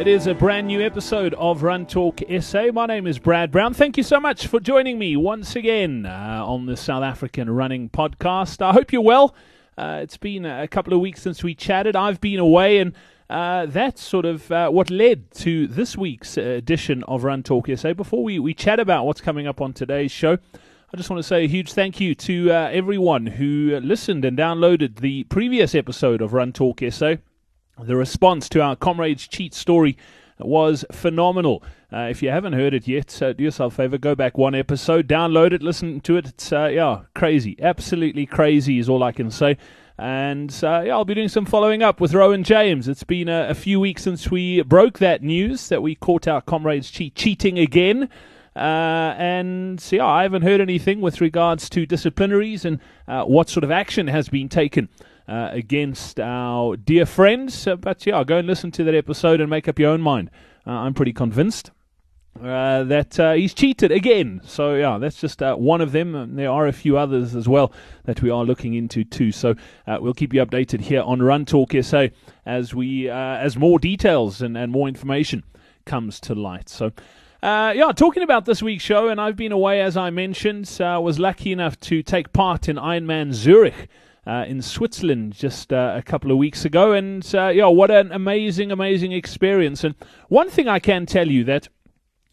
It 0.00 0.08
is 0.08 0.26
a 0.26 0.34
brand 0.34 0.66
new 0.66 0.80
episode 0.80 1.34
of 1.34 1.62
Run 1.62 1.84
Talk 1.84 2.22
SA. 2.40 2.72
My 2.72 2.86
name 2.86 3.06
is 3.06 3.18
Brad 3.18 3.50
Brown. 3.50 3.74
Thank 3.74 3.98
you 3.98 4.02
so 4.02 4.18
much 4.18 4.46
for 4.46 4.58
joining 4.58 4.98
me 4.98 5.14
once 5.14 5.54
again 5.56 6.06
uh, 6.06 6.42
on 6.42 6.64
the 6.64 6.74
South 6.74 7.02
African 7.02 7.50
Running 7.50 7.90
Podcast. 7.90 8.62
I 8.62 8.72
hope 8.72 8.94
you're 8.94 9.02
well. 9.02 9.34
Uh, 9.76 10.00
it's 10.02 10.16
been 10.16 10.46
a 10.46 10.66
couple 10.66 10.94
of 10.94 11.00
weeks 11.00 11.20
since 11.20 11.44
we 11.44 11.54
chatted. 11.54 11.96
I've 11.96 12.18
been 12.18 12.38
away, 12.38 12.78
and 12.78 12.94
uh, 13.28 13.66
that's 13.66 14.02
sort 14.02 14.24
of 14.24 14.50
uh, 14.50 14.70
what 14.70 14.88
led 14.88 15.30
to 15.32 15.66
this 15.66 15.98
week's 15.98 16.38
edition 16.38 17.04
of 17.04 17.22
Run 17.22 17.42
Talk 17.42 17.68
SA. 17.76 17.92
Before 17.92 18.24
we, 18.24 18.38
we 18.38 18.54
chat 18.54 18.80
about 18.80 19.04
what's 19.04 19.20
coming 19.20 19.46
up 19.46 19.60
on 19.60 19.74
today's 19.74 20.10
show, 20.10 20.38
I 20.94 20.96
just 20.96 21.10
want 21.10 21.18
to 21.18 21.28
say 21.28 21.44
a 21.44 21.46
huge 21.46 21.74
thank 21.74 22.00
you 22.00 22.14
to 22.14 22.50
uh, 22.50 22.70
everyone 22.72 23.26
who 23.26 23.78
listened 23.82 24.24
and 24.24 24.38
downloaded 24.38 25.00
the 25.00 25.24
previous 25.24 25.74
episode 25.74 26.22
of 26.22 26.32
Run 26.32 26.54
Talk 26.54 26.80
SA. 26.88 27.16
The 27.84 27.96
response 27.96 28.48
to 28.50 28.60
our 28.60 28.76
Comrades 28.76 29.26
Cheat 29.26 29.54
story 29.54 29.96
was 30.38 30.84
phenomenal. 30.92 31.62
Uh, 31.92 32.08
if 32.10 32.22
you 32.22 32.28
haven't 32.28 32.52
heard 32.52 32.74
it 32.74 32.86
yet, 32.86 33.20
uh, 33.22 33.32
do 33.32 33.44
yourself 33.44 33.74
a 33.74 33.76
favor, 33.76 33.98
go 33.98 34.14
back 34.14 34.36
one 34.36 34.54
episode, 34.54 35.08
download 35.08 35.52
it, 35.52 35.62
listen 35.62 36.00
to 36.00 36.16
it. 36.16 36.26
It's 36.26 36.52
uh, 36.52 36.66
yeah, 36.66 37.02
crazy, 37.14 37.56
absolutely 37.60 38.26
crazy 38.26 38.78
is 38.78 38.88
all 38.88 39.02
I 39.02 39.12
can 39.12 39.30
say. 39.30 39.56
And 39.98 40.50
uh, 40.62 40.82
yeah, 40.86 40.92
I'll 40.92 41.04
be 41.04 41.14
doing 41.14 41.28
some 41.28 41.46
following 41.46 41.82
up 41.82 42.00
with 42.00 42.14
Rowan 42.14 42.44
James. 42.44 42.86
It's 42.86 43.04
been 43.04 43.28
a, 43.28 43.48
a, 43.48 43.54
few 43.54 43.80
weeks 43.80 44.02
since 44.02 44.30
we 44.30 44.62
broke 44.62 44.98
that 44.98 45.22
news 45.22 45.68
that 45.68 45.82
we 45.82 45.94
caught 45.94 46.28
our 46.28 46.40
comrades 46.40 46.90
cheat, 46.90 47.14
cheating 47.14 47.58
again. 47.58 48.08
Uh, 48.56 49.14
and 49.16 49.84
yeah, 49.90 50.06
I 50.06 50.22
haven't 50.22 50.42
heard 50.42 50.60
anything 50.60 51.00
with 51.00 51.20
regards 51.20 51.70
to 51.70 51.86
disciplinaries 51.86 52.64
and 52.64 52.78
uh, 53.08 53.24
what 53.24 53.48
sort 53.48 53.64
of 53.64 53.70
action 53.70 54.06
has 54.08 54.28
been 54.28 54.48
taken 54.48 54.88
uh, 55.30 55.48
against 55.52 56.18
our 56.18 56.76
dear 56.76 57.06
friends. 57.06 57.66
Uh, 57.66 57.76
but 57.76 58.04
yeah, 58.04 58.24
go 58.24 58.38
and 58.38 58.48
listen 58.48 58.72
to 58.72 58.82
that 58.82 58.96
episode 58.96 59.40
and 59.40 59.48
make 59.48 59.68
up 59.68 59.78
your 59.78 59.90
own 59.90 60.00
mind. 60.00 60.28
Uh, 60.66 60.72
I'm 60.72 60.92
pretty 60.92 61.12
convinced. 61.12 61.70
Uh, 62.40 62.84
that 62.84 63.18
uh, 63.18 63.32
he's 63.32 63.54
cheated 63.54 63.92
again. 63.92 64.40
So 64.44 64.74
yeah, 64.74 64.98
that's 64.98 65.20
just 65.20 65.40
one 65.40 65.80
of 65.80 65.92
them. 65.92 66.14
And 66.14 66.38
there 66.38 66.50
are 66.50 66.66
a 66.66 66.72
few 66.72 66.96
others 66.96 67.36
as 67.36 67.48
well 67.48 67.72
that 68.04 68.22
we 68.22 68.30
are 68.30 68.44
looking 68.44 68.74
into 68.74 69.04
too. 69.04 69.30
So 69.30 69.54
we'll 69.86 70.14
keep 70.14 70.32
you 70.34 70.44
updated 70.44 70.80
here 70.80 71.02
on 71.02 71.22
Run 71.22 71.44
Talk 71.44 71.74
SA 71.80 72.08
as 72.46 72.74
we 72.74 73.08
as 73.08 73.56
more 73.56 73.78
details 73.78 74.42
and, 74.42 74.56
and 74.56 74.72
more 74.72 74.88
information 74.88 75.44
comes 75.86 76.18
to 76.20 76.34
light. 76.34 76.68
So. 76.68 76.92
Uh, 77.42 77.72
yeah, 77.74 77.90
talking 77.92 78.22
about 78.22 78.44
this 78.44 78.62
week's 78.62 78.84
show, 78.84 79.08
and 79.08 79.18
I've 79.18 79.34
been 79.34 79.50
away 79.50 79.80
as 79.80 79.96
I 79.96 80.10
mentioned. 80.10 80.78
Uh, 80.78 81.00
was 81.02 81.18
lucky 81.18 81.52
enough 81.52 81.80
to 81.80 82.02
take 82.02 82.34
part 82.34 82.68
in 82.68 82.76
Ironman 82.76 83.32
Zurich 83.32 83.88
uh, 84.26 84.44
in 84.46 84.62
Switzerland 84.62 85.32
just 85.32 85.72
uh, 85.72 85.94
a 85.96 86.02
couple 86.02 86.30
of 86.30 86.38
weeks 86.38 86.64
ago. 86.64 86.92
And 86.92 87.26
uh, 87.34 87.48
yeah, 87.48 87.66
what 87.66 87.90
an 87.90 88.12
amazing, 88.12 88.70
amazing 88.70 89.12
experience. 89.12 89.84
And 89.84 89.94
one 90.28 90.50
thing 90.50 90.68
I 90.68 90.78
can 90.78 91.06
tell 91.06 91.28
you 91.28 91.44
that 91.44 91.68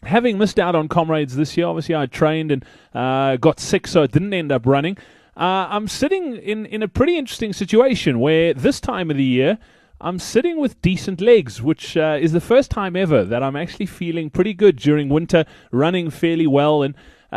having 0.03 0.37
missed 0.37 0.59
out 0.59 0.75
on 0.75 0.87
comrades 0.87 1.35
this 1.35 1.57
year, 1.57 1.67
obviously 1.67 1.95
I 1.95 2.05
trained 2.05 2.51
and 2.51 2.65
uh, 2.93 3.37
got 3.37 3.59
sick, 3.59 3.87
so 3.87 4.03
I 4.03 4.07
didn't 4.07 4.33
end 4.33 4.51
up 4.51 4.65
running. 4.65 4.97
Uh, 5.35 5.67
I'm 5.69 5.87
sitting 5.87 6.35
in, 6.35 6.65
in 6.65 6.81
a 6.81 6.87
pretty 6.87 7.17
interesting 7.17 7.53
situation 7.53 8.19
where 8.19 8.53
this 8.53 8.79
time 8.79 9.11
of 9.11 9.17
the 9.17 9.23
year, 9.23 9.59
I'm 9.99 10.19
sitting 10.19 10.59
with 10.59 10.81
decent 10.81 11.21
legs, 11.21 11.61
which 11.61 11.97
uh, 11.97 12.17
is 12.19 12.31
the 12.31 12.41
first 12.41 12.69
time 12.69 12.95
ever 12.95 13.23
that 13.23 13.41
I'm 13.41 13.55
actually 13.55 13.87
feeling 13.87 14.29
pretty 14.29 14.53
good 14.53 14.75
during 14.75 15.09
winter, 15.09 15.45
running 15.71 16.09
fairly 16.09 16.47
well. 16.47 16.83
And 16.83 16.95
uh, 17.31 17.35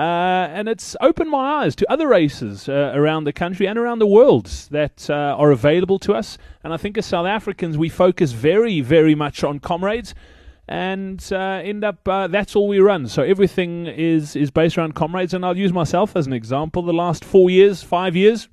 and 0.52 0.68
it's 0.68 0.96
opened 1.00 1.30
my 1.30 1.62
eyes 1.62 1.74
to 1.76 1.90
other 1.90 2.06
races 2.06 2.68
uh, 2.68 2.92
around 2.94 3.24
the 3.24 3.32
country 3.32 3.66
and 3.66 3.78
around 3.78 3.98
the 3.98 4.06
world 4.06 4.46
that 4.70 5.10
uh, 5.10 5.14
are 5.36 5.50
available 5.50 5.98
to 5.98 6.14
us. 6.14 6.38
And 6.62 6.72
I 6.72 6.76
think 6.76 6.96
as 6.96 7.06
South 7.06 7.26
Africans, 7.26 7.76
we 7.76 7.88
focus 7.88 8.32
very, 8.32 8.80
very 8.80 9.14
much 9.16 9.42
on 9.42 9.58
comrades 9.58 10.14
and 10.68 11.28
uh, 11.32 11.60
end 11.64 11.82
up 11.82 12.06
uh, 12.06 12.28
that's 12.28 12.54
all 12.54 12.68
we 12.68 12.78
run. 12.78 13.08
So 13.08 13.24
everything 13.24 13.86
is, 13.86 14.36
is 14.36 14.52
based 14.52 14.78
around 14.78 14.94
comrades. 14.94 15.34
And 15.34 15.44
I'll 15.44 15.56
use 15.56 15.72
myself 15.72 16.14
as 16.14 16.28
an 16.28 16.32
example. 16.32 16.82
The 16.82 16.92
last 16.92 17.24
four 17.24 17.50
years, 17.50 17.82
five 17.82 18.14
years, 18.14 18.48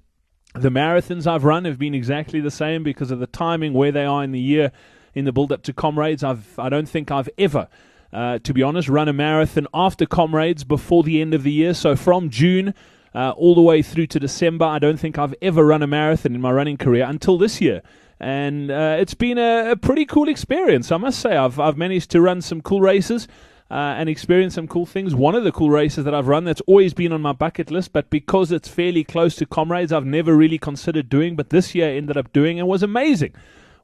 the 0.55 0.69
marathons 0.69 1.27
I've 1.27 1.43
run 1.43 1.65
have 1.65 1.77
been 1.77 1.93
exactly 1.93 2.41
the 2.41 2.49
same 2.49 2.81
because 2.81 3.11
of 3.11 3.19
the 3.19 3.27
timing, 3.27 3.73
where 3.73 3.91
they 3.91 4.05
are 4.05 4.23
in 4.23 4.31
the 4.31 4.39
year, 4.39 4.71
in 5.13 5.25
the 5.25 5.31
build 5.31 5.51
up 5.51 5.61
to 5.63 5.73
comrades. 5.73 6.23
I've, 6.23 6.57
I 6.57 6.69
don't 6.69 6.89
think 6.89 7.11
I've 7.11 7.29
ever 7.37 7.67
uh, 8.13 8.39
to 8.39 8.53
be 8.53 8.63
honest, 8.63 8.87
run 8.89 9.07
a 9.07 9.13
marathon 9.13 9.67
after 9.73 10.05
Comrades 10.05 10.63
before 10.63 11.03
the 11.03 11.21
end 11.21 11.33
of 11.33 11.43
the 11.43 11.51
year. 11.51 11.73
So 11.73 11.95
from 11.95 12.29
June 12.29 12.73
uh, 13.13 13.31
all 13.31 13.55
the 13.55 13.61
way 13.61 13.81
through 13.81 14.07
to 14.07 14.19
December, 14.19 14.65
I 14.65 14.79
don't 14.79 14.97
think 14.97 15.17
I've 15.17 15.35
ever 15.41 15.65
run 15.65 15.81
a 15.81 15.87
marathon 15.87 16.35
in 16.35 16.41
my 16.41 16.51
running 16.51 16.77
career 16.77 17.05
until 17.05 17.37
this 17.37 17.59
year. 17.61 17.81
And 18.19 18.71
uh, 18.71 18.97
it's 18.99 19.13
been 19.13 19.37
a, 19.37 19.71
a, 19.71 19.75
pretty 19.75 20.05
cool 20.05 20.27
experience, 20.27 20.91
I 20.91 20.97
must 20.97 21.19
say. 21.19 21.35
I've, 21.35 21.59
I've 21.59 21.77
managed 21.77 22.09
to 22.11 22.21
run 22.21 22.41
some 22.41 22.61
cool 22.61 22.81
races. 22.81 23.27
Uh, 23.69 23.95
and 23.97 24.07
experience 24.07 24.55
some 24.55 24.65
cool 24.65 24.85
things. 24.85 25.13
One 25.13 25.35
of 25.35 25.43
the 25.43 25.51
cool 25.51 25.69
races 25.69 26.05
that 26.05 26.15
I've 26.15 26.29
run 26.29 26.45
that's 26.45 26.61
always 26.67 26.93
been 26.93 27.11
on 27.11 27.21
my 27.21 27.33
bucket 27.33 27.69
list, 27.69 27.91
but 27.91 28.09
because 28.09 28.49
it's 28.49 28.69
fairly 28.69 29.03
close 29.03 29.35
to 29.35 29.45
comrades, 29.45 29.91
I've 29.91 30.05
never 30.05 30.37
really 30.37 30.57
considered 30.57 31.09
doing. 31.09 31.35
But 31.35 31.49
this 31.49 31.75
year 31.75 31.89
I 31.89 31.95
ended 31.97 32.15
up 32.15 32.31
doing 32.31 32.59
and 32.59 32.67
was 32.69 32.81
amazing 32.81 33.33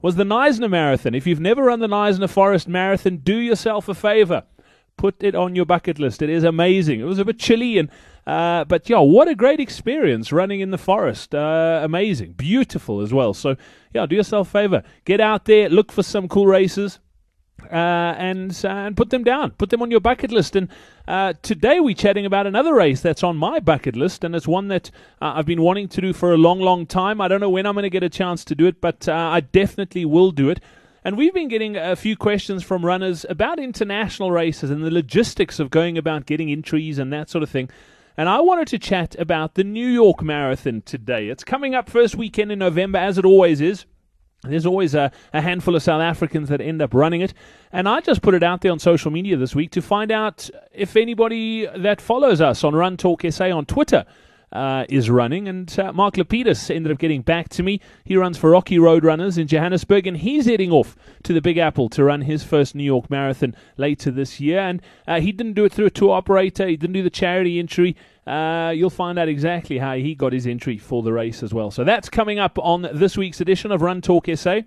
was 0.03 0.15
the 0.15 0.25
Knysna 0.25 0.69
Marathon. 0.69 1.15
If 1.15 1.25
you've 1.25 1.39
never 1.39 1.63
run 1.63 1.79
the 1.79 1.87
Knysna 1.87 2.29
Forest 2.29 2.67
Marathon, 2.67 3.17
do 3.17 3.37
yourself 3.37 3.87
a 3.87 3.95
favor. 3.95 4.43
Put 4.97 5.23
it 5.23 5.33
on 5.33 5.55
your 5.55 5.65
bucket 5.65 5.97
list. 5.97 6.21
It 6.21 6.29
is 6.29 6.43
amazing. 6.43 6.99
It 6.99 7.05
was 7.05 7.17
a 7.17 7.25
bit 7.25 7.39
chilly, 7.39 7.79
and 7.79 7.89
uh, 8.27 8.65
but 8.65 8.87
yeah, 8.89 8.99
what 8.99 9.27
a 9.27 9.33
great 9.33 9.59
experience 9.59 10.31
running 10.31 10.59
in 10.59 10.69
the 10.69 10.77
forest. 10.77 11.33
Uh, 11.33 11.79
amazing, 11.83 12.33
beautiful 12.33 13.01
as 13.01 13.11
well. 13.13 13.33
So 13.33 13.55
yeah, 13.93 14.05
do 14.05 14.15
yourself 14.15 14.49
a 14.49 14.51
favor. 14.51 14.83
Get 15.05 15.19
out 15.19 15.45
there, 15.45 15.69
look 15.69 15.91
for 15.91 16.03
some 16.03 16.27
cool 16.27 16.45
races 16.45 16.99
uh, 17.71 18.15
and 18.17 18.59
uh, 18.63 18.67
and 18.67 18.97
put 18.97 19.09
them 19.09 19.23
down, 19.23 19.51
put 19.51 19.69
them 19.69 19.81
on 19.81 19.91
your 19.91 19.99
bucket 19.99 20.31
list. 20.31 20.55
And 20.55 20.69
uh, 21.07 21.33
today 21.41 21.79
we're 21.79 21.95
chatting 21.95 22.25
about 22.25 22.47
another 22.47 22.73
race 22.73 23.01
that's 23.01 23.23
on 23.23 23.37
my 23.37 23.59
bucket 23.59 23.95
list, 23.95 24.23
and 24.23 24.35
it's 24.35 24.47
one 24.47 24.67
that 24.69 24.91
uh, 25.21 25.33
I've 25.35 25.45
been 25.45 25.61
wanting 25.61 25.87
to 25.89 26.01
do 26.01 26.13
for 26.13 26.33
a 26.33 26.37
long, 26.37 26.59
long 26.59 26.85
time. 26.85 27.21
I 27.21 27.27
don't 27.27 27.39
know 27.39 27.49
when 27.49 27.65
I'm 27.65 27.73
going 27.73 27.83
to 27.83 27.89
get 27.89 28.03
a 28.03 28.09
chance 28.09 28.43
to 28.45 28.55
do 28.55 28.65
it, 28.65 28.81
but 28.81 29.07
uh, 29.07 29.13
I 29.13 29.41
definitely 29.41 30.05
will 30.05 30.31
do 30.31 30.49
it. 30.49 30.59
And 31.05 31.17
we've 31.17 31.33
been 31.33 31.49
getting 31.49 31.75
a 31.75 31.97
few 31.97 32.15
questions 32.15 32.63
from 32.63 32.85
runners 32.85 33.25
about 33.27 33.59
international 33.59 34.31
races 34.31 34.69
and 34.69 34.83
the 34.83 34.91
logistics 34.91 35.59
of 35.59 35.69
going 35.69 35.97
about 35.97 36.25
getting 36.25 36.49
entries 36.49 36.97
and 36.97 37.11
that 37.11 37.29
sort 37.29 37.43
of 37.43 37.49
thing. 37.49 37.69
And 38.15 38.29
I 38.29 38.39
wanted 38.41 38.67
to 38.69 38.79
chat 38.79 39.15
about 39.19 39.55
the 39.55 39.63
New 39.63 39.87
York 39.87 40.21
Marathon 40.21 40.81
today. 40.85 41.29
It's 41.29 41.43
coming 41.43 41.75
up 41.75 41.89
first 41.89 42.15
weekend 42.15 42.51
in 42.51 42.59
November, 42.59 42.99
as 42.99 43.17
it 43.17 43.25
always 43.25 43.59
is. 43.59 43.85
There's 44.43 44.65
always 44.65 44.93
a, 44.93 45.11
a, 45.31 45.41
handful 45.41 45.75
of 45.75 45.83
South 45.83 46.01
Africans 46.01 46.49
that 46.49 46.59
end 46.59 46.81
up 46.81 46.93
running 46.93 47.21
it. 47.21 47.33
And 47.71 47.87
I 47.87 48.01
just 48.01 48.21
put 48.21 48.33
it 48.33 48.43
out 48.43 48.61
there 48.61 48.73
on 48.73 48.79
social 48.79 49.09
media 49.09 49.37
this 49.37 49.55
week 49.55 49.71
to 49.71 49.81
find 49.81 50.11
out 50.11 50.49
if 50.73 50.97
anybody 50.97 51.65
that 51.77 52.01
follows 52.01 52.41
us 52.41 52.63
on 52.63 52.75
Run 52.75 52.97
Talk 52.97 53.23
SA 53.29 53.55
on 53.55 53.65
Twitter 53.65 54.05
uh, 54.53 54.85
is 54.87 55.09
running. 55.09 55.47
And 55.47 55.77
uh, 55.79 55.91
Mark 55.93 56.15
Lapidus 56.15 56.73
ended 56.73 56.91
up 56.91 56.99
getting 56.99 57.21
back 57.21 57.49
to 57.49 57.63
me. 57.63 57.81
He 58.03 58.15
runs 58.15 58.37
for 58.37 58.51
Rocky 58.51 58.77
Road 58.79 59.03
Runners 59.03 59.37
in 59.37 59.47
Johannesburg, 59.47 60.07
and 60.07 60.17
he's 60.17 60.45
heading 60.45 60.71
off 60.71 60.95
to 61.23 61.33
the 61.33 61.41
Big 61.41 61.57
Apple 61.57 61.89
to 61.89 62.03
run 62.03 62.21
his 62.21 62.43
first 62.43 62.75
New 62.75 62.83
York 62.83 63.09
Marathon 63.09 63.55
later 63.77 64.11
this 64.11 64.39
year. 64.39 64.59
And 64.59 64.81
uh, 65.07 65.19
he 65.19 65.31
didn't 65.31 65.53
do 65.53 65.65
it 65.65 65.73
through 65.73 65.87
a 65.87 65.91
tour 65.91 66.11
operator, 66.11 66.67
he 66.67 66.77
didn't 66.77 66.93
do 66.93 67.03
the 67.03 67.09
charity 67.09 67.59
entry. 67.59 67.95
Uh, 68.25 68.71
you'll 68.75 68.89
find 68.89 69.19
out 69.19 69.27
exactly 69.27 69.77
how 69.77 69.95
he 69.95 70.15
got 70.15 70.33
his 70.33 70.47
entry 70.47 70.77
for 70.77 71.03
the 71.03 71.11
race 71.11 71.43
as 71.43 71.53
well. 71.53 71.71
So 71.71 71.83
that's 71.83 72.09
coming 72.09 72.39
up 72.39 72.57
on 72.59 72.87
this 72.93 73.17
week's 73.17 73.41
edition 73.41 73.71
of 73.71 73.81
Run 73.81 74.01
Talk 74.01 74.27
SA. 74.35 74.61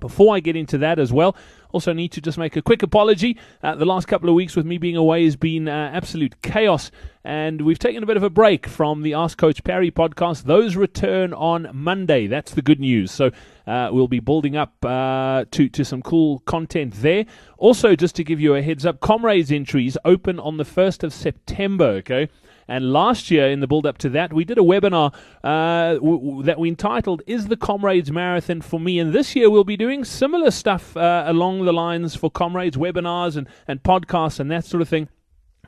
Before 0.00 0.36
I 0.36 0.40
get 0.40 0.54
into 0.54 0.78
that 0.78 0.98
as 0.98 1.12
well, 1.12 1.34
also 1.72 1.92
need 1.92 2.12
to 2.12 2.20
just 2.20 2.38
make 2.38 2.56
a 2.56 2.62
quick 2.62 2.82
apology. 2.82 3.36
Uh, 3.62 3.74
the 3.74 3.86
last 3.86 4.06
couple 4.06 4.28
of 4.28 4.34
weeks 4.34 4.54
with 4.54 4.64
me 4.64 4.78
being 4.78 4.96
away 4.96 5.24
has 5.24 5.34
been 5.34 5.66
uh, 5.66 5.90
absolute 5.92 6.40
chaos, 6.42 6.90
and 7.24 7.62
we've 7.62 7.78
taken 7.78 8.02
a 8.02 8.06
bit 8.06 8.16
of 8.16 8.22
a 8.22 8.30
break 8.30 8.68
from 8.68 9.02
the 9.02 9.14
Ask 9.14 9.38
Coach 9.38 9.64
Parry 9.64 9.90
podcast. 9.90 10.44
Those 10.44 10.76
return 10.76 11.32
on 11.32 11.68
Monday. 11.72 12.26
That's 12.26 12.52
the 12.52 12.62
good 12.62 12.78
news. 12.78 13.10
So 13.10 13.30
uh, 13.66 13.88
we'll 13.90 14.08
be 14.08 14.20
building 14.20 14.56
up 14.56 14.72
uh, 14.84 15.46
to 15.50 15.68
to 15.68 15.84
some 15.84 16.02
cool 16.02 16.40
content 16.40 16.94
there. 16.98 17.24
Also, 17.56 17.96
just 17.96 18.14
to 18.16 18.24
give 18.24 18.40
you 18.40 18.54
a 18.54 18.62
heads 18.62 18.86
up, 18.86 19.00
Comrades 19.00 19.50
entries 19.50 19.96
open 20.04 20.38
on 20.38 20.58
the 20.58 20.64
first 20.64 21.02
of 21.02 21.12
September. 21.12 21.86
Okay. 21.86 22.28
And 22.68 22.92
last 22.92 23.30
year, 23.30 23.48
in 23.48 23.60
the 23.60 23.66
build 23.66 23.86
up 23.86 23.96
to 23.98 24.10
that, 24.10 24.32
we 24.32 24.44
did 24.44 24.58
a 24.58 24.62
webinar 24.62 25.14
uh, 25.42 25.94
w- 25.94 26.18
w- 26.18 26.42
that 26.42 26.58
we 26.58 26.68
entitled 26.68 27.22
Is 27.26 27.46
the 27.46 27.56
Comrades 27.56 28.12
Marathon 28.12 28.60
for 28.60 28.78
Me? 28.78 28.98
And 28.98 29.14
this 29.14 29.34
year, 29.34 29.48
we'll 29.48 29.64
be 29.64 29.76
doing 29.76 30.04
similar 30.04 30.50
stuff 30.50 30.96
uh, 30.96 31.24
along 31.26 31.64
the 31.64 31.72
lines 31.72 32.14
for 32.14 32.30
Comrades 32.30 32.76
webinars 32.76 33.36
and, 33.36 33.48
and 33.66 33.82
podcasts 33.82 34.38
and 34.38 34.50
that 34.50 34.66
sort 34.66 34.82
of 34.82 34.88
thing 34.88 35.08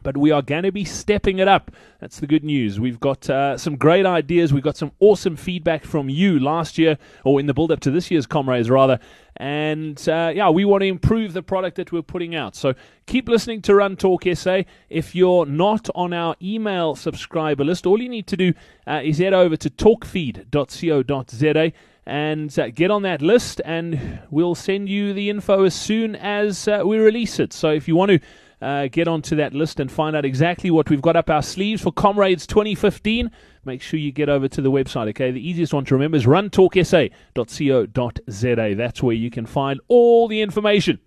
but 0.03 0.17
we 0.17 0.31
are 0.31 0.43
going 0.43 0.63
to 0.63 0.73
be 0.73 0.85
stepping 0.85 1.39
it 1.39 1.49
up. 1.49 1.71
That's 2.01 2.21
the 2.21 2.27
good 2.27 2.45
news. 2.45 2.81
We've 2.81 3.01
got 3.01 3.29
uh, 3.29 3.59
some 3.59 3.77
great 3.77 4.07
ideas. 4.07 4.53
We've 4.53 4.63
got 4.63 4.77
some 4.77 4.93
awesome 5.01 5.37
feedback 5.37 5.85
from 5.85 6.09
you 6.09 6.39
last 6.39 6.79
year, 6.79 6.99
or 7.25 7.41
in 7.41 7.47
the 7.47 7.55
build 7.55 7.73
up 7.73 7.81
to 7.81 7.91
this 7.91 8.11
year's 8.11 8.27
Comrades, 8.27 8.71
rather. 8.71 8.99
And 9.37 9.97
uh, 10.09 10.33
yeah, 10.35 10.51
we 10.51 10.65
want 10.65 10.83
to 10.83 10.87
improve 10.87 11.33
the 11.33 11.43
product 11.43 11.77
that 11.77 11.93
we're 11.93 12.03
putting 12.03 12.35
out. 12.35 12.55
So 12.55 12.75
keep 13.07 13.29
listening 13.29 13.63
to 13.63 13.75
Run 13.75 13.97
Talk 13.97 14.25
SA. 14.35 14.63
If 14.89 15.15
you're 15.15 15.47
not 15.47 15.89
on 15.95 16.13
our 16.13 16.37
email 16.43 16.95
subscriber 16.95 17.65
list, 17.65 17.87
all 17.87 18.03
you 18.03 18.09
need 18.09 18.27
to 18.27 18.37
do 18.37 18.53
uh, 18.87 19.01
is 19.03 19.19
head 19.19 19.33
over 19.33 19.57
to 19.57 19.71
talkfeed.co.za 19.71 21.73
and 22.07 22.59
uh, 22.59 22.71
get 22.71 22.91
on 22.91 23.03
that 23.03 23.23
list, 23.23 23.61
and 23.65 24.21
we'll 24.31 24.55
send 24.55 24.89
you 24.89 25.13
the 25.13 25.31
info 25.31 25.65
as 25.65 25.75
soon 25.75 26.17
as 26.17 26.67
uh, 26.67 26.83
we 26.85 26.99
release 26.99 27.39
it. 27.39 27.53
So 27.53 27.71
if 27.71 27.87
you 27.87 27.95
want 27.95 28.11
to 28.11 28.21
uh, 28.61 28.89
get 28.89 29.09
onto 29.09 29.37
that 29.37 29.55
list 29.55 29.81
and 29.81 29.91
find 29.91 30.17
out 30.17 30.25
exactly 30.25 30.71
what 30.71 30.91
we've 30.91 31.03
got 31.03 31.17
up 31.17 31.31
our 31.31 31.43
sleeves 31.43 31.83
for 31.83 31.93
Comrades 31.93 32.47
2015, 32.47 33.31
make 33.65 33.83
sure 33.83 33.99
you 33.99 34.13
get 34.13 34.29
over 34.29 34.49
to 34.49 34.61
the 34.61 34.71
website. 34.71 35.09
Okay, 35.09 35.31
the 35.31 35.47
easiest 35.47 35.73
one 35.73 35.85
to 35.87 35.95
remember 35.95 36.17
is 36.17 36.27
runtalksa.co.za. 36.27 38.75
That's 38.77 39.03
where 39.03 39.17
you 39.17 39.31
can 39.31 39.47
find 39.47 39.81
all 39.89 40.29
the 40.29 40.41
information. 40.41 40.99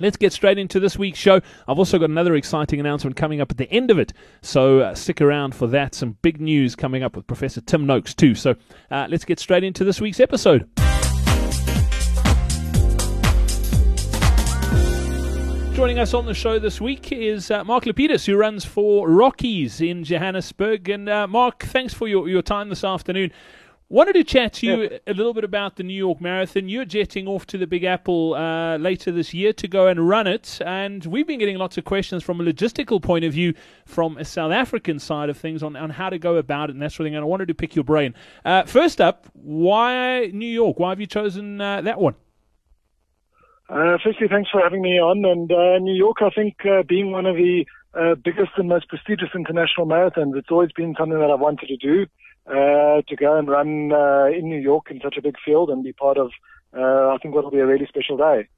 Let's 0.00 0.16
get 0.16 0.32
straight 0.32 0.58
into 0.58 0.80
this 0.80 0.98
week's 0.98 1.18
show. 1.18 1.40
I've 1.68 1.78
also 1.78 1.98
got 1.98 2.10
another 2.10 2.34
exciting 2.34 2.80
announcement 2.80 3.14
coming 3.14 3.40
up 3.40 3.50
at 3.50 3.58
the 3.58 3.70
end 3.70 3.90
of 3.90 3.98
it, 3.98 4.12
so 4.40 4.80
uh, 4.80 4.94
stick 4.94 5.20
around 5.20 5.54
for 5.54 5.66
that. 5.68 5.94
Some 5.94 6.16
big 6.22 6.40
news 6.40 6.74
coming 6.74 7.02
up 7.02 7.14
with 7.14 7.26
Professor 7.26 7.60
Tim 7.60 7.86
Noakes, 7.86 8.14
too. 8.14 8.34
So 8.34 8.54
uh, 8.90 9.06
let's 9.10 9.24
get 9.24 9.38
straight 9.38 9.64
into 9.64 9.84
this 9.84 10.00
week's 10.00 10.18
episode. 10.18 10.68
Joining 15.82 15.98
us 15.98 16.14
on 16.14 16.26
the 16.26 16.32
show 16.32 16.60
this 16.60 16.80
week 16.80 17.10
is 17.10 17.50
uh, 17.50 17.64
Mark 17.64 17.86
Lapidus, 17.86 18.24
who 18.24 18.36
runs 18.36 18.64
for 18.64 19.08
Rockies 19.08 19.80
in 19.80 20.04
Johannesburg. 20.04 20.88
And 20.88 21.08
uh, 21.08 21.26
Mark, 21.26 21.64
thanks 21.64 21.92
for 21.92 22.06
your, 22.06 22.28
your 22.28 22.40
time 22.40 22.68
this 22.68 22.84
afternoon. 22.84 23.32
Wanted 23.88 24.12
to 24.12 24.22
chat 24.22 24.52
to 24.52 24.66
you 24.66 25.00
a 25.08 25.12
little 25.12 25.34
bit 25.34 25.42
about 25.42 25.74
the 25.74 25.82
New 25.82 25.92
York 25.92 26.20
Marathon. 26.20 26.68
You're 26.68 26.84
jetting 26.84 27.26
off 27.26 27.46
to 27.48 27.58
the 27.58 27.66
Big 27.66 27.82
Apple 27.82 28.34
uh, 28.34 28.76
later 28.76 29.10
this 29.10 29.34
year 29.34 29.52
to 29.54 29.66
go 29.66 29.88
and 29.88 30.08
run 30.08 30.28
it, 30.28 30.60
and 30.64 31.04
we've 31.04 31.26
been 31.26 31.40
getting 31.40 31.58
lots 31.58 31.76
of 31.76 31.84
questions 31.84 32.22
from 32.22 32.40
a 32.40 32.44
logistical 32.44 33.02
point 33.02 33.24
of 33.24 33.32
view, 33.32 33.52
from 33.84 34.16
a 34.18 34.24
South 34.24 34.52
African 34.52 35.00
side 35.00 35.30
of 35.30 35.36
things, 35.36 35.64
on, 35.64 35.74
on 35.74 35.90
how 35.90 36.10
to 36.10 36.18
go 36.18 36.36
about 36.36 36.70
it 36.70 36.74
and 36.74 36.82
that 36.82 36.92
sort 36.92 37.00
of 37.00 37.06
thing. 37.06 37.16
And 37.16 37.24
I 37.24 37.26
wanted 37.26 37.48
to 37.48 37.54
pick 37.54 37.74
your 37.74 37.84
brain. 37.84 38.14
Uh, 38.44 38.62
first 38.66 39.00
up, 39.00 39.26
why 39.32 40.30
New 40.32 40.46
York? 40.46 40.78
Why 40.78 40.90
have 40.90 41.00
you 41.00 41.08
chosen 41.08 41.60
uh, 41.60 41.80
that 41.80 41.98
one? 41.98 42.14
Uh, 43.72 43.96
firstly, 44.04 44.28
thanks 44.28 44.50
for 44.50 44.60
having 44.60 44.82
me 44.82 45.00
on. 45.00 45.24
And 45.24 45.50
uh, 45.50 45.78
New 45.78 45.94
York, 45.94 46.18
I 46.20 46.28
think, 46.28 46.56
uh, 46.66 46.82
being 46.86 47.10
one 47.10 47.24
of 47.24 47.36
the 47.36 47.64
biggest 48.22 48.52
and 48.56 48.68
most 48.68 48.88
prestigious 48.88 49.30
international 49.34 49.86
marathons, 49.86 50.36
it's 50.36 50.50
always 50.50 50.72
been 50.72 50.94
something 50.98 51.18
that 51.18 51.30
I've 51.30 51.40
wanted 51.40 51.68
to 51.68 51.76
do 51.78 52.06
uh, 52.46 53.00
to 53.08 53.16
go 53.16 53.38
and 53.38 53.48
run 53.48 53.92
uh, 53.92 54.26
in 54.26 54.48
New 54.48 54.60
York 54.60 54.90
in 54.90 55.00
such 55.02 55.16
a 55.16 55.22
big 55.22 55.36
field 55.44 55.70
and 55.70 55.82
be 55.82 55.92
part 55.92 56.18
of, 56.18 56.32
uh, 56.76 57.14
I 57.14 57.16
think, 57.22 57.34
what 57.34 57.44
will 57.44 57.50
be 57.50 57.60
a 57.60 57.66
really 57.66 57.86
special 57.86 58.16
day. 58.16 58.48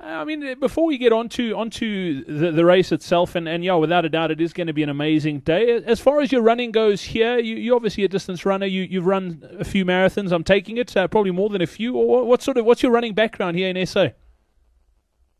Uh, 0.00 0.06
I 0.06 0.24
mean, 0.24 0.58
before 0.58 0.86
we 0.86 0.98
get 0.98 1.12
onto 1.12 1.54
onto 1.54 2.24
the, 2.24 2.50
the 2.50 2.64
race 2.64 2.92
itself, 2.92 3.34
and, 3.34 3.48
and 3.48 3.64
yeah, 3.64 3.74
without 3.74 4.04
a 4.04 4.08
doubt, 4.08 4.30
it 4.30 4.40
is 4.40 4.52
going 4.52 4.66
to 4.66 4.72
be 4.72 4.82
an 4.82 4.88
amazing 4.88 5.40
day. 5.40 5.82
As 5.84 6.00
far 6.00 6.20
as 6.20 6.32
your 6.32 6.42
running 6.42 6.72
goes 6.72 7.02
here, 7.02 7.38
you, 7.38 7.56
you're 7.56 7.76
obviously 7.76 8.04
a 8.04 8.08
distance 8.08 8.44
runner. 8.44 8.66
You 8.66 8.82
you've 8.82 9.06
run 9.06 9.44
a 9.58 9.64
few 9.64 9.84
marathons. 9.84 10.32
I'm 10.32 10.44
taking 10.44 10.76
it, 10.76 10.96
uh, 10.96 11.06
probably 11.08 11.30
more 11.30 11.50
than 11.50 11.62
a 11.62 11.66
few. 11.66 11.94
Or 11.94 12.24
what 12.24 12.42
sort 12.42 12.56
of 12.56 12.64
what's 12.64 12.82
your 12.82 12.90
running 12.90 13.14
background 13.14 13.56
here 13.56 13.68
in 13.68 13.86
SA? 13.86 14.08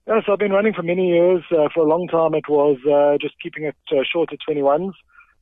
Yes, 0.06 0.24
I've 0.28 0.38
been 0.38 0.52
running 0.52 0.74
for 0.74 0.82
many 0.82 1.08
years. 1.08 1.44
Uh, 1.50 1.68
for 1.72 1.84
a 1.84 1.88
long 1.88 2.08
time, 2.08 2.34
it 2.34 2.48
was 2.48 2.78
uh, 2.90 3.18
just 3.20 3.34
keeping 3.40 3.64
it 3.64 3.76
uh, 3.92 4.02
short 4.10 4.30
to 4.30 4.36
21s. 4.36 4.92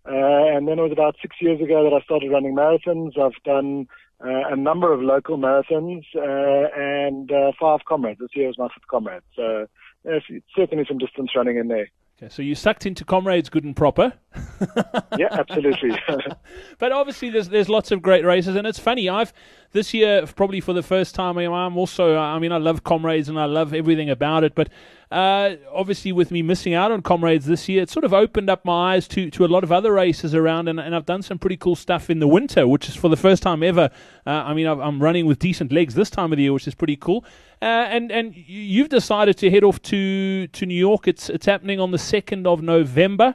Uh, 0.05 0.57
and 0.57 0.69
then 0.69 0.79
it 0.79 0.83
was 0.83 0.93
about 0.93 1.17
six 1.23 1.37
years 1.41 1.61
ago 1.63 1.85
that 1.85 1.97
I 1.97 2.05
started 2.05 2.31
running 2.31 2.55
marathons. 2.55 3.19
I've 3.19 3.43
done 3.45 3.87
uh, 4.23 4.53
a 4.53 4.57
number 4.57 4.93
of 4.93 5.01
local 5.01 5.39
marathons 5.39 6.05
uh, 6.15 6.69
and 6.77 7.33
uh, 7.33 7.53
five 7.59 7.81
comrades. 7.89 8.21
This 8.21 8.31
year 8.35 8.49
was 8.49 8.59
my 8.59 8.69
fifth 8.69 8.87
comrade. 8.91 9.23
So 9.35 9.67
there's 10.05 10.25
certainly 10.55 10.85
some 10.87 10.99
distance 10.99 11.31
running 11.35 11.57
in 11.57 11.69
there. 11.69 11.89
Okay, 12.23 12.29
so 12.29 12.43
you 12.43 12.55
sucked 12.55 12.85
into 12.85 13.03
comrades 13.03 13.49
good 13.49 13.65
and 13.65 13.75
proper. 13.75 14.13
yeah, 15.17 15.29
absolutely. 15.31 15.99
but 16.79 16.93
obviously, 16.93 17.31
there's 17.31 17.49
there's 17.49 17.71
lots 17.71 17.91
of 17.93 18.03
great 18.03 18.27
races, 18.27 18.57
and 18.57 18.67
it's 18.67 18.79
funny. 18.79 19.09
I've 19.09 19.33
this 19.73 19.95
year 19.95 20.27
probably 20.27 20.61
for 20.61 20.75
the 20.75 20.83
first 20.83 21.15
time. 21.15 21.39
I'm 21.39 21.79
also. 21.79 22.19
I 22.19 22.39
mean, 22.39 22.53
I 22.53 22.59
love 22.59 22.85
comrades 22.85 23.31
and 23.31 23.41
I 23.41 23.47
love 23.47 23.73
everything 23.73 24.11
about 24.11 24.45
it, 24.45 24.55
but 24.55 24.69
uh, 25.11 25.57
obviously, 25.73 26.13
with 26.13 26.31
me 26.31 26.41
missing 26.41 26.73
out 26.73 26.93
on 26.93 27.03
comrades 27.03 27.47
this 27.47 27.69
year, 27.69 27.83
it 27.83 27.91
sort 27.91 28.05
of 28.05 28.15
opened 28.15 28.49
up 28.49 28.65
my 28.65 28.95
eyes 28.95 29.09
to, 29.09 29.29
to 29.31 29.45
a 29.45 29.49
lot 29.49 29.65
of 29.65 29.73
other 29.73 29.93
races 29.93 30.37
around, 30.37 30.69
and, 30.69 30.79
and 30.79 30.95
I've 30.95 31.07
done 31.07 31.23
some 31.23 31.37
pretty 31.37 31.57
cool 31.57 31.75
stuff 31.75 32.11
in 32.11 32.21
the 32.21 32.29
winter, 32.29 32.69
which 32.69 32.89
is 32.89 32.95
for 32.95 33.09
the 33.09 33.17
first 33.17 33.43
time 33.43 33.65
ever. 33.65 33.91
Uh, 34.25 34.31
I 34.31 34.55
mean, 34.55 34.69
i 34.69 34.87
am 34.87 35.03
running 35.03 35.27
with 35.27 35.41
decent 35.41 35.73
legs 35.73 35.95
this 35.95 36.11
time 36.11 36.33
of 36.33 36.37
the 36.37 36.45
year, 36.45 36.53
which 36.53 36.69
is 36.69 36.77
pretty 36.77 36.95
cool. 36.95 37.25
Uh, 37.61 37.65
and 37.65 38.13
and 38.13 38.37
you've 38.37 38.89
decided 38.89 39.37
to 39.39 39.51
head 39.51 39.65
off 39.65 39.83
to 39.83 40.47
to 40.47 40.65
New 40.65 40.79
York. 40.79 41.09
It's 41.09 41.29
it's 41.29 41.47
happening 41.47 41.81
on 41.81 41.91
the 41.91 41.99
second 41.99 42.47
of 42.47 42.63
November. 42.63 43.35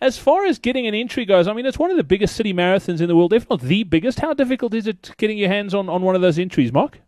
As 0.00 0.18
far 0.18 0.44
as 0.44 0.58
getting 0.58 0.88
an 0.88 0.94
entry 0.94 1.24
goes, 1.24 1.46
I 1.46 1.52
mean, 1.52 1.64
it's 1.64 1.78
one 1.78 1.92
of 1.92 1.96
the 1.96 2.02
biggest 2.02 2.34
city 2.34 2.52
marathons 2.52 3.00
in 3.00 3.06
the 3.06 3.14
world, 3.14 3.32
if 3.32 3.48
not 3.48 3.60
the 3.60 3.84
biggest. 3.84 4.18
How 4.18 4.34
difficult 4.34 4.74
is 4.74 4.88
it 4.88 5.12
getting 5.16 5.38
your 5.38 5.48
hands 5.48 5.72
on, 5.72 5.88
on 5.88 6.02
one 6.02 6.16
of 6.16 6.20
those 6.20 6.40
entries, 6.40 6.72
Mark? 6.72 6.98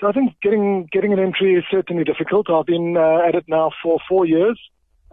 So 0.00 0.08
I 0.08 0.12
think 0.12 0.34
getting 0.40 0.88
getting 0.90 1.12
an 1.12 1.18
entry 1.18 1.54
is 1.54 1.64
certainly 1.70 2.04
difficult. 2.04 2.48
I've 2.48 2.64
been 2.64 2.96
uh, 2.96 3.18
at 3.28 3.34
it 3.34 3.44
now 3.48 3.70
for 3.82 3.98
four 4.08 4.24
years, 4.24 4.58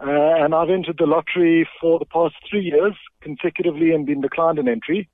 uh, 0.00 0.42
and 0.42 0.54
I've 0.54 0.70
entered 0.70 0.96
the 0.98 1.04
lottery 1.04 1.68
for 1.78 1.98
the 1.98 2.06
past 2.06 2.36
three 2.48 2.62
years 2.64 2.94
consecutively 3.20 3.92
and 3.92 4.06
been 4.06 4.22
declined 4.22 4.58
an 4.58 4.66
entry. 4.66 5.06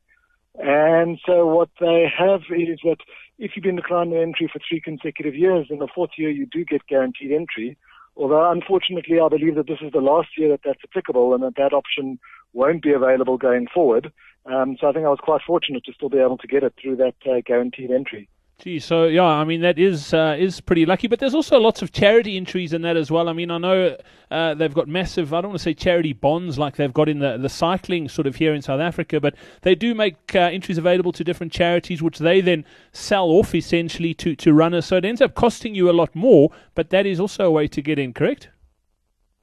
And 0.54 1.18
so 1.26 1.46
what 1.46 1.70
they 1.80 2.06
have 2.16 2.42
is 2.56 2.78
that 2.84 2.98
if 3.40 3.52
you've 3.56 3.64
been 3.64 3.74
declined 3.74 4.12
an 4.12 4.22
entry 4.22 4.48
for 4.52 4.60
three 4.60 4.80
consecutive 4.80 5.34
years, 5.34 5.66
in 5.70 5.80
the 5.80 5.88
fourth 5.92 6.10
year 6.16 6.30
you 6.30 6.46
do 6.46 6.64
get 6.64 6.86
guaranteed 6.86 7.32
entry. 7.32 7.76
Although 8.16 8.48
unfortunately, 8.52 9.18
I 9.18 9.28
believe 9.28 9.56
that 9.56 9.66
this 9.66 9.80
is 9.82 9.90
the 9.90 9.98
last 9.98 10.28
year 10.38 10.50
that 10.50 10.60
that's 10.64 10.84
applicable 10.84 11.34
and 11.34 11.42
that 11.42 11.56
that 11.56 11.72
option 11.72 12.20
won't 12.52 12.84
be 12.84 12.92
available 12.92 13.38
going 13.38 13.66
forward. 13.74 14.12
Um, 14.46 14.76
so 14.80 14.86
I 14.86 14.92
think 14.92 15.04
I 15.04 15.08
was 15.08 15.18
quite 15.20 15.40
fortunate 15.44 15.84
to 15.86 15.92
still 15.92 16.10
be 16.10 16.18
able 16.18 16.38
to 16.38 16.46
get 16.46 16.62
it 16.62 16.74
through 16.80 16.94
that 16.96 17.16
uh, 17.28 17.40
guaranteed 17.44 17.90
entry. 17.90 18.28
Gee, 18.64 18.80
so 18.80 19.04
yeah, 19.04 19.24
I 19.24 19.44
mean 19.44 19.60
that 19.60 19.78
is 19.78 20.14
uh, 20.14 20.36
is 20.38 20.58
pretty 20.62 20.86
lucky, 20.86 21.06
but 21.06 21.18
there's 21.18 21.34
also 21.34 21.58
lots 21.60 21.82
of 21.82 21.92
charity 21.92 22.38
entries 22.38 22.72
in 22.72 22.80
that 22.80 22.96
as 22.96 23.10
well. 23.10 23.28
I 23.28 23.34
mean, 23.34 23.50
I 23.50 23.58
know 23.58 23.94
uh, 24.30 24.54
they've 24.54 24.72
got 24.72 24.88
massive. 24.88 25.34
I 25.34 25.42
don't 25.42 25.50
want 25.50 25.58
to 25.58 25.62
say 25.62 25.74
charity 25.74 26.14
bonds 26.14 26.58
like 26.58 26.76
they've 26.76 26.90
got 26.90 27.10
in 27.10 27.18
the 27.18 27.36
the 27.36 27.50
cycling 27.50 28.08
sort 28.08 28.26
of 28.26 28.36
here 28.36 28.54
in 28.54 28.62
South 28.62 28.80
Africa, 28.80 29.20
but 29.20 29.34
they 29.60 29.74
do 29.74 29.94
make 29.94 30.34
uh, 30.34 30.38
entries 30.38 30.78
available 30.78 31.12
to 31.12 31.22
different 31.22 31.52
charities, 31.52 32.02
which 32.02 32.18
they 32.18 32.40
then 32.40 32.64
sell 32.90 33.26
off 33.26 33.54
essentially 33.54 34.14
to 34.14 34.34
to 34.34 34.54
runners. 34.54 34.86
So 34.86 34.96
it 34.96 35.04
ends 35.04 35.20
up 35.20 35.34
costing 35.34 35.74
you 35.74 35.90
a 35.90 35.92
lot 35.92 36.16
more, 36.16 36.50
but 36.74 36.88
that 36.88 37.04
is 37.04 37.20
also 37.20 37.44
a 37.44 37.50
way 37.50 37.68
to 37.68 37.82
get 37.82 37.98
in, 37.98 38.14
correct? 38.14 38.48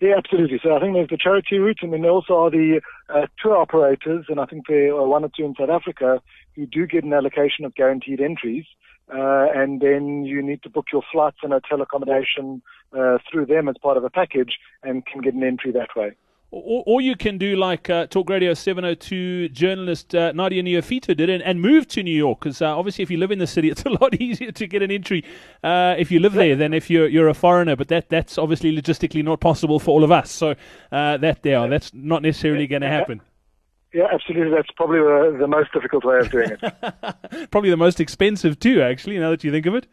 Yeah, 0.01 0.15
absolutely. 0.17 0.59
So 0.61 0.75
I 0.75 0.79
think 0.79 0.95
there's 0.95 1.09
the 1.09 1.17
charity 1.17 1.59
route, 1.59 1.77
and 1.81 1.93
then 1.93 2.01
there 2.01 2.11
also 2.11 2.33
are 2.33 2.49
the 2.49 2.81
uh, 3.07 3.27
tour 3.41 3.55
operators, 3.55 4.25
and 4.27 4.39
I 4.39 4.45
think 4.45 4.67
there 4.67 4.95
are 4.95 5.07
one 5.07 5.23
or 5.23 5.29
two 5.29 5.45
in 5.45 5.55
South 5.57 5.69
Africa 5.69 6.21
who 6.55 6.65
do 6.65 6.87
get 6.87 7.03
an 7.03 7.13
allocation 7.13 7.63
of 7.65 7.75
guaranteed 7.75 8.19
entries 8.19 8.65
uh, 9.13 9.47
and 9.53 9.81
then 9.81 10.23
you 10.23 10.41
need 10.41 10.63
to 10.63 10.69
book 10.69 10.85
your 10.91 11.03
flights 11.11 11.37
and 11.43 11.51
hotel 11.51 11.81
accommodation 11.81 12.61
uh, 12.97 13.17
through 13.29 13.45
them 13.45 13.67
as 13.67 13.75
part 13.81 13.97
of 13.97 14.03
a 14.03 14.09
package 14.09 14.57
and 14.83 15.05
can 15.05 15.21
get 15.21 15.33
an 15.33 15.43
entry 15.43 15.71
that 15.71 15.89
way. 15.95 16.11
Or, 16.53 16.83
or 16.85 17.01
you 17.01 17.15
can 17.15 17.37
do 17.37 17.55
like 17.55 17.89
uh, 17.89 18.07
Talk 18.07 18.29
Radio 18.29 18.53
702 18.53 19.49
journalist 19.49 20.13
uh, 20.13 20.33
Nadia 20.33 20.61
Neophytou 20.61 21.15
did 21.15 21.29
and, 21.29 21.41
and 21.41 21.61
move 21.61 21.87
to 21.87 22.03
New 22.03 22.15
York 22.15 22.41
because 22.41 22.61
uh, 22.61 22.77
obviously 22.77 23.03
if 23.03 23.09
you 23.09 23.17
live 23.17 23.31
in 23.31 23.39
the 23.39 23.47
city 23.47 23.69
it's 23.71 23.83
a 23.83 23.89
lot 23.89 24.13
easier 24.15 24.51
to 24.51 24.67
get 24.67 24.81
an 24.81 24.91
entry 24.91 25.23
uh, 25.63 25.95
if 25.97 26.11
you 26.11 26.19
live 26.19 26.33
there 26.33 26.57
than 26.57 26.73
if 26.73 26.89
you're 26.89 27.07
you're 27.07 27.29
a 27.29 27.33
foreigner 27.33 27.77
but 27.77 27.87
that 27.87 28.09
that's 28.09 28.37
obviously 28.37 28.75
logistically 28.75 29.23
not 29.23 29.39
possible 29.39 29.79
for 29.79 29.91
all 29.91 30.03
of 30.03 30.11
us 30.11 30.29
so 30.29 30.53
uh, 30.91 31.15
that 31.15 31.41
there 31.43 31.69
that's 31.69 31.93
not 31.93 32.21
necessarily 32.21 32.67
going 32.67 32.81
to 32.81 32.89
happen. 32.89 33.21
Yeah, 33.93 34.07
absolutely. 34.11 34.55
That's 34.55 34.71
probably 34.75 34.99
the, 34.99 35.37
the 35.39 35.47
most 35.47 35.73
difficult 35.73 36.05
way 36.05 36.19
of 36.19 36.31
doing 36.31 36.51
it. 36.51 37.49
probably 37.51 37.69
the 37.69 37.77
most 37.77 37.99
expensive 37.99 38.57
too, 38.59 38.81
actually. 38.81 39.19
Now 39.19 39.31
that 39.31 39.43
you 39.43 39.51
think 39.51 39.65
of 39.65 39.75
it. 39.75 39.87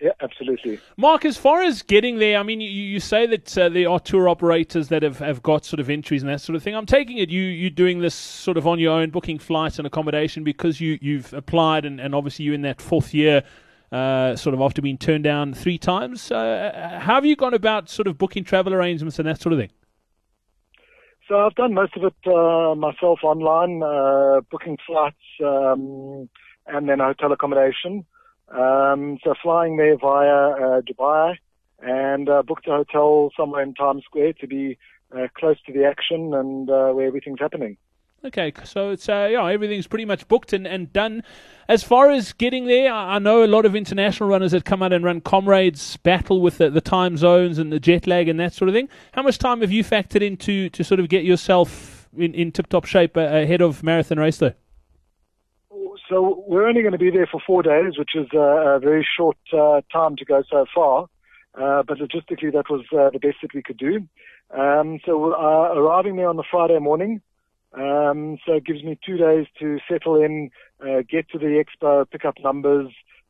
Yeah, 0.00 0.12
absolutely. 0.20 0.78
Mark, 0.96 1.24
as 1.24 1.36
far 1.36 1.62
as 1.62 1.82
getting 1.82 2.18
there, 2.18 2.38
I 2.38 2.44
mean, 2.44 2.60
you, 2.60 2.70
you 2.70 3.00
say 3.00 3.26
that 3.26 3.58
uh, 3.58 3.68
there 3.68 3.90
are 3.90 3.98
tour 3.98 4.28
operators 4.28 4.88
that 4.88 5.02
have, 5.02 5.18
have 5.18 5.42
got 5.42 5.64
sort 5.64 5.80
of 5.80 5.90
entries 5.90 6.22
and 6.22 6.30
that 6.30 6.40
sort 6.40 6.54
of 6.54 6.62
thing. 6.62 6.76
I'm 6.76 6.86
taking 6.86 7.18
it 7.18 7.30
you 7.30 7.42
you're 7.42 7.70
doing 7.70 7.98
this 7.98 8.14
sort 8.14 8.56
of 8.56 8.66
on 8.66 8.78
your 8.78 8.92
own, 8.92 9.10
booking 9.10 9.40
flights 9.40 9.78
and 9.78 9.86
accommodation 9.86 10.44
because 10.44 10.80
you 10.80 10.98
you've 11.00 11.32
applied 11.32 11.84
and, 11.84 12.00
and 12.00 12.14
obviously 12.14 12.44
you're 12.44 12.54
in 12.54 12.62
that 12.62 12.80
fourth 12.80 13.12
year, 13.12 13.42
uh, 13.90 14.36
sort 14.36 14.54
of 14.54 14.60
after 14.60 14.80
being 14.80 14.98
turned 14.98 15.24
down 15.24 15.52
three 15.52 15.78
times. 15.78 16.30
Uh, 16.30 17.00
how 17.02 17.14
have 17.16 17.26
you 17.26 17.34
gone 17.34 17.54
about 17.54 17.88
sort 17.88 18.06
of 18.06 18.16
booking 18.16 18.44
travel 18.44 18.72
arrangements 18.72 19.18
and 19.18 19.26
that 19.26 19.40
sort 19.40 19.52
of 19.52 19.58
thing? 19.58 19.70
So 21.28 21.38
I've 21.38 21.56
done 21.56 21.74
most 21.74 21.96
of 21.96 22.04
it 22.04 22.14
uh, 22.26 22.74
myself 22.76 23.18
online, 23.24 23.82
uh, 23.82 24.42
booking 24.50 24.78
flights 24.86 25.16
um, 25.44 26.28
and 26.68 26.88
then 26.88 27.00
hotel 27.00 27.32
accommodation. 27.32 28.06
Um, 28.50 29.18
so 29.22 29.34
flying 29.42 29.76
there 29.76 29.96
via 29.96 30.50
uh, 30.50 30.80
Dubai 30.80 31.36
and 31.80 32.28
uh, 32.28 32.42
booked 32.42 32.66
a 32.66 32.70
hotel 32.70 33.30
somewhere 33.36 33.62
in 33.62 33.74
Times 33.74 34.04
Square 34.04 34.34
to 34.34 34.46
be 34.46 34.78
uh, 35.16 35.28
close 35.34 35.56
to 35.66 35.72
the 35.72 35.84
action 35.84 36.34
and 36.34 36.68
uh, 36.70 36.90
where 36.90 37.06
everything's 37.06 37.40
happening. 37.40 37.76
Okay, 38.24 38.52
so 38.64 38.90
it's 38.90 39.08
uh, 39.08 39.28
yeah, 39.30 39.46
everything's 39.46 39.86
pretty 39.86 40.04
much 40.04 40.26
booked 40.26 40.52
and, 40.52 40.66
and 40.66 40.92
done. 40.92 41.22
As 41.68 41.84
far 41.84 42.10
as 42.10 42.32
getting 42.32 42.66
there, 42.66 42.92
I 42.92 43.20
know 43.20 43.44
a 43.44 43.46
lot 43.46 43.64
of 43.64 43.76
international 43.76 44.28
runners 44.28 44.50
that 44.50 44.64
come 44.64 44.82
out 44.82 44.92
and 44.92 45.04
run 45.04 45.20
comrades 45.20 45.96
battle 45.98 46.40
with 46.40 46.58
the, 46.58 46.68
the 46.68 46.80
time 46.80 47.16
zones 47.16 47.58
and 47.58 47.72
the 47.72 47.78
jet 47.78 48.08
lag 48.08 48.28
and 48.28 48.40
that 48.40 48.54
sort 48.54 48.68
of 48.68 48.74
thing. 48.74 48.88
How 49.12 49.22
much 49.22 49.38
time 49.38 49.60
have 49.60 49.70
you 49.70 49.84
factored 49.84 50.22
into 50.22 50.68
to 50.70 50.82
sort 50.82 50.98
of 50.98 51.08
get 51.08 51.24
yourself 51.24 52.08
in, 52.16 52.34
in 52.34 52.50
tip 52.50 52.68
top 52.68 52.86
shape 52.86 53.16
ahead 53.16 53.62
of 53.62 53.84
marathon 53.84 54.18
race 54.18 54.38
though? 54.38 54.54
So 56.08 56.42
we're 56.46 56.66
only 56.66 56.80
going 56.80 56.92
to 56.92 56.98
be 56.98 57.10
there 57.10 57.26
for 57.26 57.40
four 57.46 57.62
days, 57.62 57.98
which 57.98 58.14
is 58.14 58.26
a, 58.32 58.38
a 58.76 58.78
very 58.78 59.06
short 59.16 59.36
uh, 59.52 59.82
time 59.92 60.16
to 60.16 60.24
go 60.24 60.42
so 60.50 60.64
far. 60.74 61.06
Uh, 61.54 61.82
but 61.82 61.98
logistically, 61.98 62.52
that 62.52 62.70
was 62.70 62.84
uh, 62.92 63.10
the 63.10 63.18
best 63.18 63.36
that 63.42 63.52
we 63.54 63.62
could 63.62 63.76
do. 63.76 64.06
Um, 64.56 65.00
so 65.04 65.18
we're 65.18 65.34
uh, 65.34 65.74
arriving 65.74 66.16
there 66.16 66.28
on 66.28 66.36
the 66.36 66.44
Friday 66.50 66.78
morning. 66.78 67.20
Um, 67.74 68.38
so 68.46 68.54
it 68.54 68.64
gives 68.64 68.82
me 68.82 68.98
two 69.04 69.18
days 69.18 69.46
to 69.58 69.78
settle 69.90 70.16
in, 70.16 70.50
uh, 70.80 71.02
get 71.08 71.28
to 71.30 71.38
the 71.38 71.62
expo, 71.62 72.08
pick 72.10 72.24
up 72.24 72.36
numbers, 72.42 72.88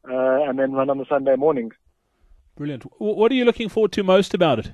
uh, 0.08 0.42
and 0.42 0.58
then 0.58 0.72
run 0.72 0.90
on 0.90 0.98
the 0.98 1.06
Sunday 1.08 1.34
morning. 1.34 1.72
Brilliant. 2.56 2.84
What 2.98 3.32
are 3.32 3.34
you 3.34 3.44
looking 3.44 3.68
forward 3.68 3.92
to 3.92 4.04
most 4.04 4.34
about 4.34 4.60
it? 4.60 4.72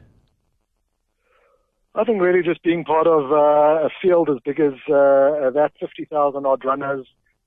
I 1.94 2.04
think 2.04 2.20
really 2.20 2.42
just 2.42 2.62
being 2.62 2.84
part 2.84 3.06
of 3.06 3.30
uh, 3.30 3.86
a 3.86 3.88
field 4.02 4.28
as 4.28 4.38
big 4.44 4.58
as 4.58 4.72
uh, 4.88 5.50
that 5.54 5.72
50,000 5.78 6.44
odd 6.44 6.64
runners 6.64 7.06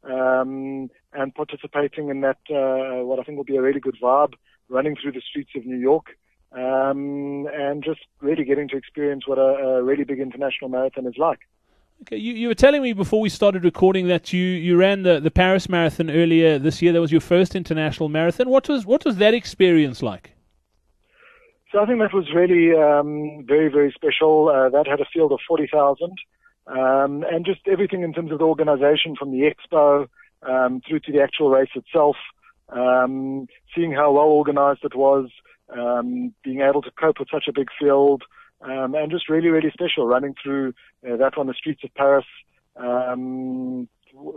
um, 0.09 0.89
and 1.13 1.35
participating 1.35 2.09
in 2.09 2.21
that, 2.21 2.37
uh, 2.49 3.03
what 3.03 3.19
I 3.19 3.23
think 3.23 3.37
will 3.37 3.43
be 3.43 3.57
a 3.57 3.61
really 3.61 3.79
good 3.79 3.97
vibe, 4.01 4.33
running 4.69 4.95
through 4.95 5.13
the 5.13 5.21
streets 5.21 5.51
of 5.55 5.65
New 5.65 5.77
York 5.77 6.17
um, 6.51 7.47
and 7.53 7.83
just 7.83 8.01
really 8.21 8.43
getting 8.43 8.67
to 8.69 8.77
experience 8.77 9.27
what 9.27 9.37
a, 9.37 9.41
a 9.41 9.83
really 9.83 10.03
big 10.03 10.19
international 10.19 10.69
marathon 10.69 11.05
is 11.05 11.17
like. 11.17 11.39
Okay, 12.03 12.17
you, 12.17 12.33
you 12.33 12.47
were 12.47 12.55
telling 12.55 12.81
me 12.81 12.93
before 12.93 13.19
we 13.19 13.29
started 13.29 13.63
recording 13.63 14.07
that 14.07 14.31
you, 14.31 14.43
you 14.43 14.77
ran 14.77 15.01
the, 15.03 15.19
the 15.19 15.31
Paris 15.31 15.67
Marathon 15.67 16.11
earlier 16.11 16.59
this 16.59 16.81
year. 16.81 16.93
That 16.93 17.01
was 17.01 17.11
your 17.11 17.21
first 17.21 17.55
international 17.55 18.07
marathon. 18.07 18.49
What 18.49 18.69
was 18.69 18.85
what 18.85 19.03
was 19.03 19.17
that 19.17 19.33
experience 19.33 20.03
like? 20.03 20.33
So 21.71 21.79
I 21.79 21.85
think 21.85 21.99
that 21.99 22.13
was 22.13 22.27
really 22.33 22.71
um, 22.77 23.43
very 23.47 23.69
very 23.69 23.91
special. 23.91 24.49
Uh, 24.49 24.69
that 24.69 24.87
had 24.87 25.01
a 25.01 25.05
field 25.11 25.31
of 25.31 25.39
forty 25.47 25.67
thousand, 25.71 26.13
um, 26.67 27.23
and 27.31 27.45
just 27.45 27.61
everything 27.67 28.03
in 28.03 28.13
terms 28.13 28.31
of 28.31 28.39
the 28.39 28.45
organisation 28.45 29.15
from 29.17 29.31
the 29.31 29.49
expo 29.49 30.07
um, 30.43 30.81
through 30.87 30.99
to 31.01 31.11
the 31.11 31.21
actual 31.21 31.49
race 31.49 31.69
itself. 31.75 32.15
Um, 32.69 33.47
seeing 33.73 33.93
how 33.93 34.11
well 34.11 34.25
organised 34.25 34.83
it 34.83 34.93
was, 34.95 35.29
um, 35.75 36.33
being 36.43 36.61
able 36.61 36.81
to 36.81 36.91
cope 36.91 37.19
with 37.19 37.29
such 37.31 37.45
a 37.47 37.53
big 37.53 37.69
field 37.79 38.23
um, 38.61 38.93
and 38.95 39.09
just 39.09 39.29
really, 39.29 39.47
really 39.47 39.71
special 39.71 40.05
running 40.05 40.35
through 40.41 40.73
uh, 41.07 41.15
that 41.15 41.37
on 41.37 41.47
the 41.47 41.53
streets 41.53 41.83
of 41.83 41.93
Paris. 41.95 42.25
Um, 42.75 43.87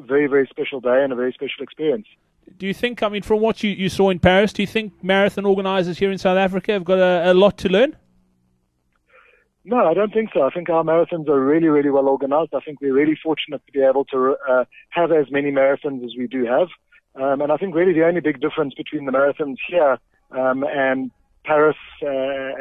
very, 0.03 0.27
very 0.27 0.47
special 0.49 0.81
day 0.81 1.03
and 1.03 1.13
a 1.13 1.17
very 1.17 1.33
special 1.33 1.63
experience. 1.63 2.07
Do 2.59 2.67
you 2.67 2.75
think, 2.75 3.03
I 3.03 3.09
mean, 3.09 3.23
from 3.23 3.41
what 3.41 3.63
you, 3.63 3.71
you 3.71 3.89
saw 3.89 4.11
in 4.11 4.19
Paris, 4.19 4.53
do 4.53 4.63
you 4.63 4.67
think 4.67 5.03
marathon 5.03 5.47
organisers 5.47 5.99
here 5.99 6.11
in 6.11 6.19
South 6.19 6.37
Africa 6.37 6.73
have 6.73 6.85
got 6.85 6.99
a, 6.99 7.33
a 7.33 7.35
lot 7.35 7.59
to 7.59 7.69
learn? 7.69 7.97
No, 9.65 9.77
I 9.77 9.95
don't 9.95 10.13
think 10.13 10.31
so. 10.33 10.43
I 10.43 10.51
think 10.51 10.71
our 10.71 10.83
marathons 10.83 11.29
are 11.29 11.45
really, 11.45 11.69
really 11.69 11.91
well 11.91 12.09
organized. 12.09 12.55
I 12.55 12.61
think 12.61 12.81
we're 12.81 12.95
really 12.95 13.19
fortunate 13.23 13.61
to 13.67 13.73
be 13.73 13.83
able 13.83 14.07
to 14.07 14.37
uh, 14.49 14.65
have 14.89 15.13
as 15.13 15.31
many 15.31 15.51
marathons 15.51 16.03
as 16.05 16.13
we 16.17 16.27
do 16.27 16.47
have. 16.47 16.69
Um, 17.15 17.43
and 17.43 17.53
I 17.53 17.57
think 17.57 17.75
really 17.75 17.93
the 17.93 18.07
only 18.07 18.21
big 18.21 18.41
difference 18.41 18.73
between 18.75 19.05
the 19.05 19.13
marathons 19.13 19.57
here 19.69 19.99
um, 20.31 20.65
and 20.65 21.11
Paris 21.45 21.77
uh, 22.03 22.07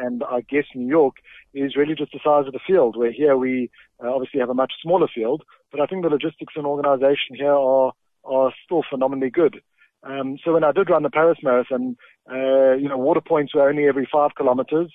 and 0.04 0.22
I 0.24 0.40
guess 0.42 0.64
New 0.74 0.88
York 0.88 1.16
is 1.54 1.76
really 1.76 1.94
just 1.94 2.12
the 2.12 2.20
size 2.22 2.46
of 2.46 2.52
the 2.52 2.60
field. 2.66 2.96
Where 2.96 3.12
here 3.12 3.36
we 3.36 3.70
uh, 4.02 4.12
obviously 4.12 4.40
have 4.40 4.50
a 4.50 4.54
much 4.54 4.72
smaller 4.82 5.08
field, 5.12 5.42
but 5.70 5.80
I 5.80 5.86
think 5.86 6.02
the 6.02 6.10
logistics 6.10 6.54
and 6.56 6.66
organisation 6.66 7.36
here 7.36 7.52
are 7.54 7.92
are 8.24 8.52
still 8.64 8.82
phenomenally 8.90 9.30
good. 9.30 9.62
Um, 10.02 10.38
so 10.44 10.52
when 10.54 10.64
I 10.64 10.72
did 10.72 10.90
run 10.90 11.02
the 11.02 11.10
Paris 11.10 11.38
Marathon, 11.42 11.96
uh, 12.30 12.72
you 12.72 12.88
know, 12.88 12.98
water 12.98 13.20
points 13.20 13.54
were 13.54 13.68
only 13.68 13.86
every 13.86 14.08
five 14.10 14.30
kilometres. 14.36 14.92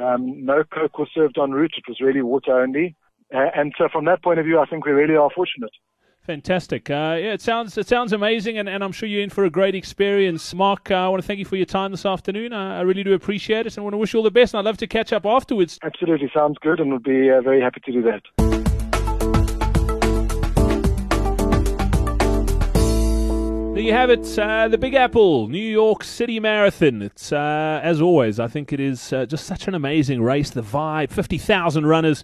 Um, 0.00 0.44
no 0.44 0.64
coke 0.64 0.98
was 0.98 1.08
served 1.14 1.38
en 1.38 1.52
route; 1.52 1.74
it 1.76 1.84
was 1.88 2.00
really 2.00 2.22
water 2.22 2.60
only. 2.60 2.96
Uh, 3.34 3.48
and 3.54 3.72
so 3.78 3.88
from 3.90 4.04
that 4.06 4.22
point 4.22 4.38
of 4.38 4.44
view, 4.44 4.58
I 4.58 4.66
think 4.66 4.84
we 4.84 4.92
really 4.92 5.16
are 5.16 5.30
fortunate. 5.34 5.70
Fantastic. 6.22 6.88
Uh, 6.88 7.16
yeah, 7.18 7.32
it 7.32 7.40
sounds 7.40 7.76
it 7.76 7.88
sounds 7.88 8.12
amazing, 8.12 8.58
and, 8.58 8.68
and 8.68 8.84
I'm 8.84 8.92
sure 8.92 9.08
you're 9.08 9.22
in 9.22 9.30
for 9.30 9.44
a 9.44 9.50
great 9.50 9.74
experience. 9.74 10.54
Mark, 10.54 10.90
uh, 10.90 10.94
I 10.94 11.08
want 11.08 11.20
to 11.20 11.26
thank 11.26 11.40
you 11.40 11.44
for 11.44 11.56
your 11.56 11.66
time 11.66 11.90
this 11.90 12.06
afternoon. 12.06 12.52
Uh, 12.52 12.76
I 12.76 12.82
really 12.82 13.02
do 13.02 13.12
appreciate 13.12 13.66
it, 13.66 13.76
and 13.76 13.78
I 13.78 13.82
want 13.82 13.94
to 13.94 13.98
wish 13.98 14.12
you 14.12 14.18
all 14.18 14.24
the 14.24 14.30
best. 14.30 14.54
And 14.54 14.60
I'd 14.60 14.64
love 14.64 14.76
to 14.78 14.86
catch 14.86 15.12
up 15.12 15.26
afterwards. 15.26 15.80
Absolutely, 15.82 16.30
sounds 16.32 16.58
good, 16.60 16.78
and 16.78 16.92
would 16.92 17.02
be 17.02 17.28
uh, 17.28 17.40
very 17.40 17.60
happy 17.60 17.80
to 17.86 17.92
do 17.92 18.02
that. 18.02 18.71
There 23.72 23.82
you 23.82 23.92
have 23.92 24.10
it, 24.10 24.38
uh, 24.38 24.68
the 24.68 24.76
Big 24.76 24.94
Apple 24.94 25.48
New 25.48 25.58
York 25.58 26.04
City 26.04 26.38
Marathon. 26.38 27.00
It's 27.00 27.32
uh, 27.32 27.80
as 27.82 28.02
always, 28.02 28.38
I 28.38 28.46
think 28.46 28.72
it 28.72 28.80
is 28.80 29.10
just 29.10 29.46
such 29.46 29.66
an 29.66 29.74
amazing 29.74 30.22
race. 30.22 30.50
The 30.50 30.62
vibe, 30.62 31.10
fifty 31.10 31.38
thousand 31.38 31.86
runners 31.86 32.22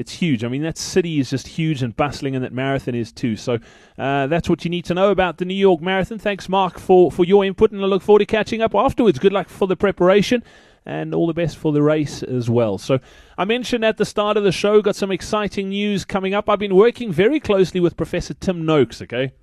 it's 0.00 0.12
huge. 0.12 0.44
I 0.44 0.48
mean, 0.48 0.62
that 0.62 0.78
city 0.78 1.20
is 1.20 1.28
just 1.28 1.46
huge 1.46 1.82
and 1.82 1.94
bustling, 1.94 2.34
and 2.34 2.42
that 2.42 2.54
marathon 2.54 2.94
is 2.94 3.12
too. 3.12 3.36
So 3.36 3.58
uh, 3.98 4.28
that's 4.28 4.48
what 4.48 4.64
you 4.64 4.70
need 4.70 4.86
to 4.86 4.94
know 4.94 5.10
about 5.10 5.36
the 5.36 5.44
New 5.44 5.54
York 5.54 5.82
Marathon. 5.82 6.18
Thanks, 6.18 6.48
Mark, 6.48 6.78
for, 6.78 7.12
for 7.12 7.24
your 7.24 7.44
input, 7.44 7.70
and 7.70 7.82
I 7.82 7.86
look 7.86 8.02
forward 8.02 8.20
to 8.20 8.26
catching 8.26 8.62
up 8.62 8.74
afterwards. 8.74 9.18
Good 9.18 9.34
luck 9.34 9.50
for 9.50 9.68
the 9.68 9.76
preparation. 9.76 10.42
And 10.86 11.14
all 11.14 11.26
the 11.26 11.34
best 11.34 11.58
for 11.58 11.72
the 11.72 11.82
race 11.82 12.22
as 12.22 12.48
well. 12.48 12.78
So, 12.78 13.00
I 13.36 13.44
mentioned 13.44 13.84
at 13.84 13.98
the 13.98 14.06
start 14.06 14.38
of 14.38 14.44
the 14.44 14.50
show, 14.50 14.80
got 14.80 14.96
some 14.96 15.10
exciting 15.10 15.68
news 15.68 16.06
coming 16.06 16.32
up. 16.32 16.48
I've 16.48 16.58
been 16.58 16.74
working 16.74 17.12
very 17.12 17.38
closely 17.38 17.80
with 17.80 17.98
Professor 17.98 18.32
Tim 18.32 18.64
Noakes, 18.64 19.02
okay? 19.02 19.34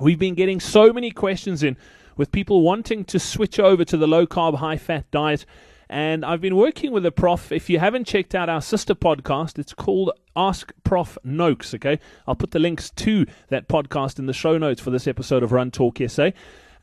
We've 0.00 0.18
been 0.18 0.34
getting 0.34 0.60
so 0.60 0.92
many 0.92 1.10
questions 1.10 1.62
in 1.62 1.76
with 2.16 2.32
people 2.32 2.62
wanting 2.62 3.04
to 3.06 3.18
switch 3.18 3.58
over 3.58 3.84
to 3.84 3.96
the 3.96 4.06
low 4.06 4.26
carb, 4.26 4.56
high 4.56 4.76
fat 4.76 5.10
diet 5.10 5.44
and 5.90 6.24
I've 6.24 6.40
been 6.40 6.56
working 6.56 6.92
with 6.92 7.06
a 7.06 7.12
prof. 7.12 7.50
If 7.50 7.70
you 7.70 7.78
haven't 7.78 8.06
checked 8.06 8.34
out 8.34 8.48
our 8.48 8.60
sister 8.60 8.94
podcast, 8.94 9.58
it's 9.58 9.72
called 9.72 10.12
Ask 10.36 10.72
Prof 10.84 11.16
Noakes. 11.24 11.74
Okay, 11.74 11.98
I'll 12.26 12.34
put 12.34 12.50
the 12.50 12.58
links 12.58 12.90
to 12.90 13.26
that 13.48 13.68
podcast 13.68 14.18
in 14.18 14.26
the 14.26 14.32
show 14.32 14.58
notes 14.58 14.80
for 14.80 14.90
this 14.90 15.06
episode 15.06 15.42
of 15.42 15.52
Run 15.52 15.70
Talk 15.70 15.98
SA. 16.06 16.30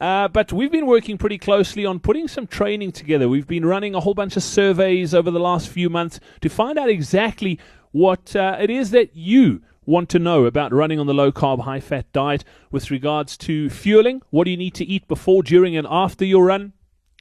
Uh, 0.02 0.28
but 0.28 0.52
we've 0.52 0.72
been 0.72 0.88
working 0.88 1.18
pretty 1.18 1.38
closely 1.38 1.86
on 1.86 2.00
putting 2.00 2.28
some 2.28 2.48
training 2.48 2.92
together. 2.92 3.30
We've 3.30 3.48
been 3.48 3.66
running 3.66 3.96
a 3.96 4.02
whole 4.02 4.14
bunch 4.14 4.36
of 4.36 4.44
surveys 4.44 5.14
over 5.14 5.32
the 5.32 5.40
last 5.40 5.70
few 5.70 5.90
months 5.90 6.20
to 6.42 6.50
find 6.50 6.78
out 6.78 6.90
exactly 6.90 7.60
what 7.92 8.36
uh, 8.36 8.58
it 8.60 8.70
is 8.70 8.92
that 8.92 9.16
you 9.16 9.62
want 9.86 10.10
to 10.10 10.20
know 10.20 10.46
about 10.46 10.74
running 10.74 11.00
on 11.00 11.08
the 11.08 11.14
low 11.14 11.32
carb, 11.32 11.62
high 11.62 11.80
fat 11.80 12.12
diet 12.12 12.44
with 12.72 12.92
regards 12.92 13.38
to 13.38 13.70
fueling. 13.70 14.22
What 14.30 14.46
do 14.46 14.52
you 14.52 14.58
need 14.58 14.74
to 14.76 14.86
eat 14.86 15.08
before, 15.08 15.44
during, 15.44 15.76
and 15.78 15.88
after 15.90 16.26
your 16.26 16.46
run? 16.46 16.74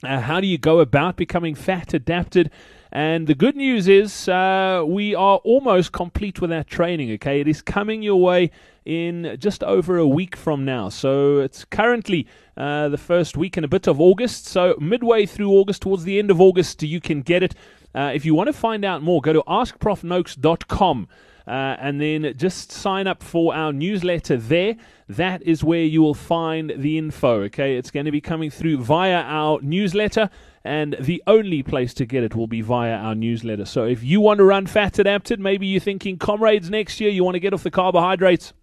Uh, 0.03 0.21
how 0.21 0.41
do 0.41 0.47
you 0.47 0.59
go 0.59 0.81
about 0.81 1.17
becoming 1.17 1.55
fat 1.55 1.95
adapted? 1.95 2.51
And 2.93 3.27
the 3.27 3.35
good 3.35 3.57
news 3.57 3.89
is 3.89 4.29
uh, 4.29 4.85
we 4.87 5.15
are 5.15 5.39
almost 5.39 5.93
complete 5.93 6.41
with 6.41 6.53
our 6.53 6.63
training. 6.63 7.11
Okay, 7.15 7.41
it 7.41 7.49
is 7.49 7.61
coming 7.61 8.03
your 8.03 8.21
way 8.21 8.51
in 8.85 9.37
just 9.41 9.65
over 9.65 9.97
a 9.97 10.07
week 10.07 10.37
from 10.37 10.65
now. 10.65 10.91
So 10.91 11.39
it's 11.39 11.65
currently 11.65 12.29
uh, 12.57 12.89
the 12.91 12.99
first 12.99 13.37
week 13.37 13.57
and 13.57 13.65
a 13.65 13.69
bit 13.69 13.89
of 13.89 14.01
August. 14.01 14.47
So 14.47 14.77
midway 14.79 15.27
through 15.27 15.51
August, 15.51 15.83
towards 15.83 16.05
the 16.05 16.19
end 16.19 16.31
of 16.31 16.41
August, 16.41 16.83
you 16.83 17.01
can 17.01 17.23
get 17.23 17.43
it. 17.43 17.55
Uh, 17.95 18.13
if 18.15 18.25
you 18.25 18.35
want 18.35 18.49
to 18.49 18.53
find 18.53 18.85
out 18.85 19.03
more, 19.03 19.21
go 19.21 19.33
to 19.33 19.43
askprofnoakes.com. 19.49 21.09
Uh, 21.47 21.77
and 21.79 22.01
then 22.01 22.33
just 22.37 22.73
sign 22.73 23.07
up 23.07 23.23
for 23.23 23.55
our 23.55 23.73
newsletter 23.73 24.37
there. 24.37 24.77
That 25.09 25.43
is 25.43 25.63
where 25.63 25.83
you 25.83 26.01
will 26.01 26.15
find 26.15 26.73
the 26.75 26.97
info. 26.97 27.43
Okay, 27.43 27.77
it's 27.77 27.91
going 27.91 28.07
to 28.07 28.13
be 28.13 28.23
coming 28.23 28.51
through 28.51 28.79
via 28.79 29.21
our 29.21 29.61
newsletter, 29.61 30.31
and 30.65 30.97
the 30.99 31.23
only 31.27 31.63
place 31.63 31.93
to 31.95 32.07
get 32.07 32.25
it 32.25 32.35
will 32.35 32.47
be 32.47 32.63
via 32.63 32.95
our 32.95 33.15
newsletter. 33.15 33.67
So 33.67 33.85
if 33.85 34.03
you 34.03 34.23
want 34.23 34.39
to 34.39 34.45
run 34.45 34.67
fat 34.67 34.99
adapted, 34.99 35.39
maybe 35.39 35.67
you're 35.67 35.81
thinking 35.81 36.17
comrades 36.17 36.71
next 36.71 36.99
year, 37.01 37.11
you 37.11 37.23
want 37.23 37.35
to 37.35 37.41
get 37.41 37.53
off 37.53 37.63
the 37.63 37.71
carbohydrates 37.71 38.55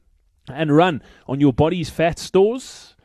and 0.48 0.76
run 0.76 1.04
on 1.28 1.40
your 1.40 1.54
body's 1.54 1.92
fat 1.92 2.18
stores. 2.18 2.96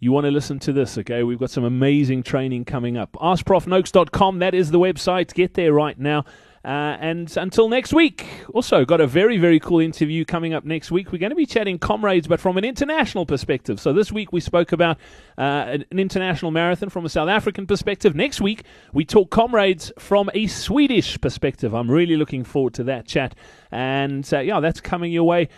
You 0.00 0.12
want 0.12 0.24
to 0.24 0.30
listen 0.30 0.58
to 0.60 0.72
this, 0.72 0.98
okay? 0.98 1.22
We've 1.22 1.38
got 1.38 1.50
some 1.50 1.64
amazing 1.64 2.24
training 2.24 2.64
coming 2.66 2.96
up. 2.96 3.12
AskProfNoakes.com, 3.12 4.38
that 4.38 4.54
is 4.54 4.70
the 4.70 4.78
website. 4.78 5.32
Get 5.32 5.54
there 5.54 5.72
right 5.72 5.98
now. 5.98 6.24
Uh, 6.64 6.96
and 6.98 7.36
until 7.36 7.68
next 7.68 7.92
week, 7.92 8.26
also 8.54 8.86
got 8.86 8.98
a 8.98 9.06
very, 9.06 9.36
very 9.36 9.60
cool 9.60 9.80
interview 9.80 10.24
coming 10.24 10.54
up 10.54 10.64
next 10.64 10.90
week. 10.90 11.12
We're 11.12 11.18
going 11.18 11.30
to 11.30 11.36
be 11.36 11.44
chatting 11.44 11.78
comrades, 11.78 12.26
but 12.26 12.40
from 12.40 12.56
an 12.56 12.64
international 12.64 13.26
perspective. 13.26 13.78
So 13.78 13.92
this 13.92 14.10
week 14.10 14.32
we 14.32 14.40
spoke 14.40 14.72
about 14.72 14.96
uh, 15.36 15.76
an, 15.90 15.98
international 15.98 16.50
marathon 16.50 16.88
from 16.88 17.04
a 17.04 17.10
South 17.10 17.28
African 17.28 17.66
perspective. 17.66 18.14
Next 18.14 18.40
week 18.40 18.64
we 18.94 19.04
talk 19.04 19.30
comrades 19.30 19.92
from 19.98 20.30
a 20.32 20.46
Swedish 20.46 21.20
perspective. 21.20 21.74
I'm 21.74 21.90
really 21.90 22.16
looking 22.16 22.44
forward 22.44 22.72
to 22.74 22.84
that 22.84 23.06
chat. 23.06 23.34
And 23.70 24.26
uh, 24.32 24.38
yeah, 24.38 24.60
that's 24.60 24.80
coming 24.80 25.12
your 25.12 25.24
way. 25.24 25.50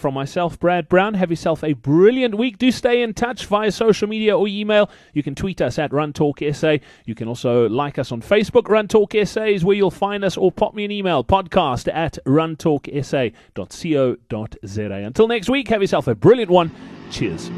From 0.00 0.14
myself, 0.14 0.58
Brad 0.58 0.88
Brown, 0.88 1.12
have 1.12 1.28
yourself 1.28 1.62
a 1.62 1.74
brilliant 1.74 2.34
week. 2.34 2.56
Do 2.56 2.72
stay 2.72 3.02
in 3.02 3.12
touch 3.12 3.44
via 3.44 3.70
social 3.70 4.08
media 4.08 4.34
or 4.34 4.48
email. 4.48 4.88
You 5.12 5.22
can 5.22 5.34
tweet 5.34 5.60
us 5.60 5.78
at 5.78 5.92
Run 5.92 6.14
Talk 6.14 6.40
SA. 6.52 6.78
You 7.04 7.14
can 7.14 7.28
also 7.28 7.68
like 7.68 7.98
us 7.98 8.10
on 8.10 8.22
Facebook. 8.22 8.70
Run 8.70 8.88
Talk 8.88 9.12
SA 9.24 9.42
is 9.42 9.62
where 9.62 9.76
you'll 9.76 9.90
find 9.90 10.24
us, 10.24 10.38
or 10.38 10.50
pop 10.50 10.72
me 10.72 10.86
an 10.86 10.90
email 10.90 11.22
podcast 11.22 11.92
at 11.92 12.16
runtalksa.co.za. 12.26 13.34
Until 15.06 15.28
next 15.28 15.50
week, 15.50 15.68
have 15.68 15.82
yourself 15.82 16.08
a 16.08 16.14
brilliant 16.14 16.50
one. 16.50 16.70
Cheers. 17.10 17.50